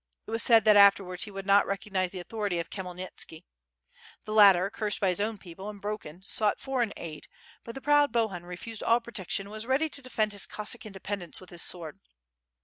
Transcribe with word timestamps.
It 0.25 0.31
was 0.31 0.41
said 0.41 0.65
that 0.65 0.75
afterwards 0.75 1.25
he 1.25 1.29
would 1.29 1.45
not 1.45 1.67
recognize 1.67 2.09
the 2.11 2.19
authority 2.21 2.57
of 2.57 2.71
Khmyelnitski. 2.71 3.43
The 4.23 4.33
latter, 4.33 4.71
cursed 4.71 4.99
by 4.99 5.09
his 5.09 5.21
own 5.21 5.37
people, 5.37 5.69
and 5.69 5.79
broken 5.79 6.23
sought 6.25 6.59
foreign 6.59 6.91
aid, 6.97 7.27
but 7.63 7.75
the 7.75 7.81
proud 7.81 8.11
Bohun 8.11 8.43
refused 8.43 8.81
all 8.81 8.99
protection 8.99 9.45
and 9.45 9.51
was 9.51 9.67
ready 9.67 9.89
to 9.89 10.01
defend 10.01 10.31
his 10.31 10.47
Cossa<ik 10.47 10.85
independence 10.87 11.39
with 11.39 11.51
his 11.51 11.61
sword. 11.61 11.99